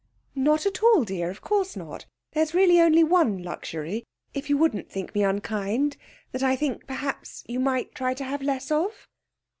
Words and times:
'Not 0.33 0.65
at 0.65 0.81
all, 0.81 1.03
dear. 1.03 1.29
Of 1.29 1.41
course 1.43 1.75
not. 1.75 2.07
There's 2.31 2.55
really 2.55 2.81
only 2.81 3.03
one 3.03 3.43
luxury 3.43 4.03
if 4.33 4.49
you 4.49 4.57
won't 4.57 4.89
think 4.89 5.13
me 5.13 5.21
unkind 5.21 5.95
that 6.31 6.41
I 6.41 6.55
think, 6.55 6.87
perhaps, 6.87 7.43
you 7.45 7.59
might 7.59 7.93
try 7.93 8.15
to 8.15 8.23
have 8.23 8.41
less 8.41 8.71
of.' 8.71 9.07